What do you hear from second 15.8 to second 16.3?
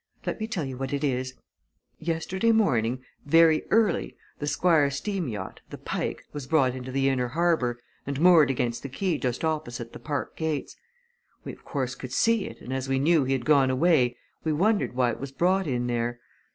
there.